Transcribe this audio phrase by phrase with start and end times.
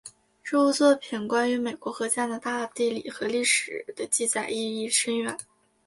[0.43, 5.37] 这部作品关于美国和加拿大的地理和历史的记载意义深远。